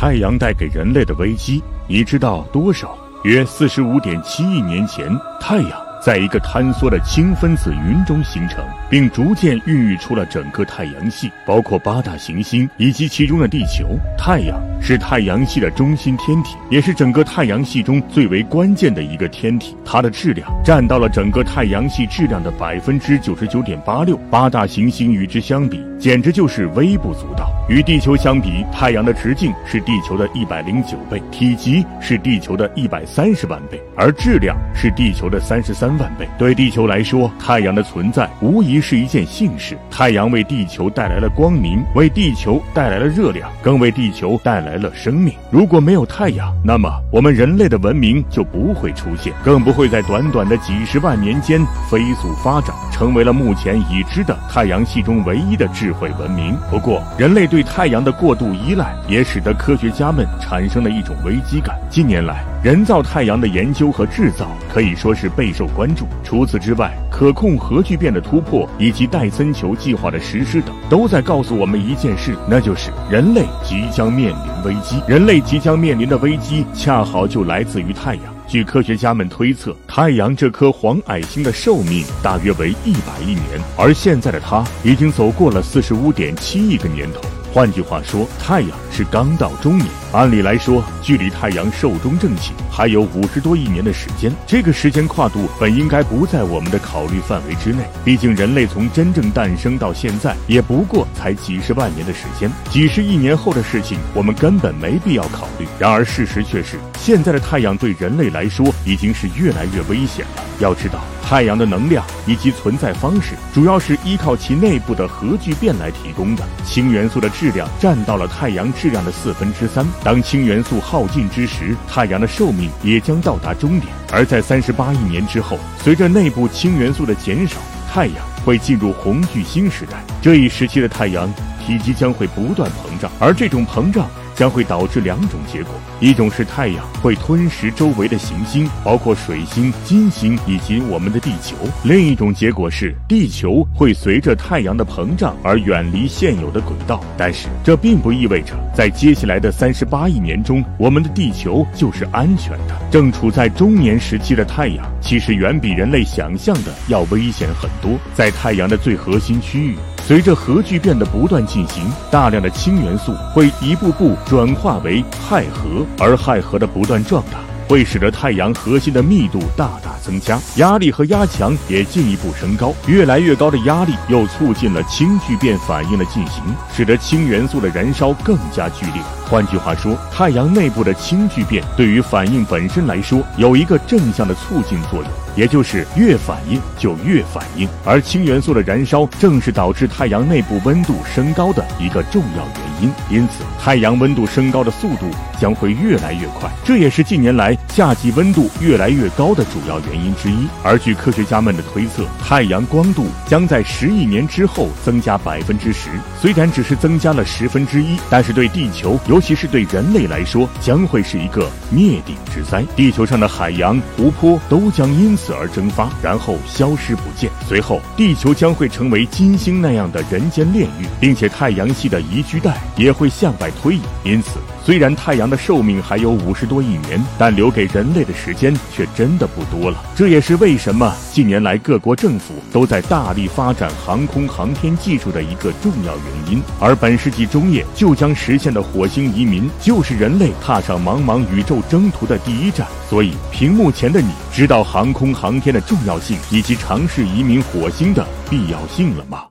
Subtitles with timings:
[0.00, 2.96] 太阳带给人类的危机，你知道多少？
[3.24, 5.06] 约四十五点七亿年前，
[5.38, 5.72] 太阳。
[6.02, 13.86] 在一个坍缩的氢分子云中形成，并逐渐孕育出了整个太阳系，包括八大行星以及其中的地球。
[14.18, 19.76] 太阳是太阳系的中心天体，也是整个太阳系中最为关键的一个天体。
[19.84, 24.16] 它的质量占到了整个太阳系质量的百分之九十九点八六。
[24.30, 27.52] 八大行星与之相比，简直就是微不足道。
[27.68, 35.90] 与地球相比，太阳的直径是地球的一百零九倍，体积是地球的一百三十万倍，而质量是地球的三十三。
[36.00, 36.26] 万倍。
[36.38, 39.76] 对地球来说，太阳的存在无疑是一件幸事。
[39.90, 45.34] 太阳为地球带来了光明，为地球带来了热量，更为地球带来了生命。
[45.50, 56.56] 如果没有太阳，那么我们人类的文明就不会出现，更不会在短短的几十万年间飞速发展，成为了目前已知的太阳系中唯一的智慧文明。
[56.70, 61.76] 不过，人类对太阳的过度依赖，也使得科学家们产生了一种危机感。
[61.90, 66.06] 近年来，人造太阳的研究和制造可以说是备受关注。
[66.22, 75.02] 除此之外，可控核聚变的突破以及戴森球计划的实施等，都在告诉我们一件事，那就是人类即将面临危机。
[75.06, 78.24] 人类即将面临的危机，恰好就来自于太阳。
[78.48, 87.20] 据科学家们推测，太阳这颗黄矮星的寿命大约为一百亿年，而现在的它已经走过了四十五点七亿个年头。
[87.52, 89.88] 换句话说，太阳是刚到中年。
[90.12, 94.32] 按理来说，距离太阳寿终正寝还有五十多亿年的时间。
[94.46, 97.82] 这个时间跨度本应该不在我们的考虑范围之内。
[98.04, 102.50] 毕竟，人类从真正诞生到现在，也不过才几十万年的时间。
[102.70, 105.66] 几十亿年后的事情，我们根本没必要考虑。
[105.78, 110.44] 然而，事实却是，现在的太阳对人类来说已经是越来越危险了。
[110.60, 111.00] 要知道。
[111.30, 116.42] 太阳的能量以及存在方式，主要是依靠其内部的核聚变来提供的。
[116.64, 119.86] 氢元素的质量占到了太阳质量的四分之三。
[120.02, 123.92] 当氢元素耗尽之时，太阳的寿命也将到达终点。
[124.10, 127.58] 而在三十八亿年之后，随着内部氢元素的减少，
[127.88, 130.02] 太阳会进入红巨星时代。
[130.20, 131.32] 这一时期的太阳
[131.64, 134.10] 体积将会不断膨胀，而这种膨胀。
[134.40, 147.04] 将会导致两种结果：一种是太阳会吞噬周围的行星，包括水星、金星以及我们的地球；另一种结果是地球会随着太阳的膨胀而远离现有的轨道。
[147.18, 152.74] 但是这并不意味着在接下来的三十八亿年中，我们的地球就是安全的。
[152.90, 158.00] 正处在中年时期的太阳，其实远比人类想象的要危险很多。
[158.14, 159.76] 在太阳的最核心区域。
[160.10, 167.38] 随着核聚变的不断进行，大量的氢元素会一步步转化为氦核，而氦核的不断壮大，
[167.68, 172.74] 会使得太阳核心的密度大大增加，压力和压强也进一步升高。
[172.86, 176.42] 越来越高的压力又促进了氢聚变反应的进行，
[176.74, 179.02] 使得氢元素的燃烧更加剧烈。
[179.28, 185.10] 换句话说，太阳内部的氢聚变对于反应本身来说有一个正向的促进作用。
[185.36, 192.92] 也就是越反应就越反应，而氢元素的燃烧正是导致太阳内部温度升高的一个重要原因。
[193.08, 195.08] 因此，太阳温度升高的速度
[195.40, 200.46] 将会越来越快，这也是近年来夏季温度越来越高的主要原因原因之一。
[200.62, 205.90] 而据科学家们的推测，太阳光度将在十亿年之后增加百分之十。
[206.20, 212.62] 虽然只是增加了十分之一，但是对地球，尤其是对人类来说，将会是一个灭顶之灾。
[212.76, 217.30] 地球上的海洋、湖泊都将因此而蒸发，然后消失不见。
[217.48, 223.82] 随后，地球将会成为金星那样的人间炼狱，并且太阳系的宜居带也会向外推移。
[224.04, 229.82] 因此，虽然太阳的寿命还有五十多亿年，但留给人类的时间却真的不多了。
[229.96, 236.42] 这也是为什么近年来各国政府都在大力发展航空航天技术的一个重要原因。
[236.60, 242.66] 而本世纪中叶就将实现的火星移民，就是人类踏上茫茫宇宙征途的第一站。
[242.88, 249.22] 所以，屏幕前的你知道航空航天的重要性以及尝试移民火星的必要性了吗？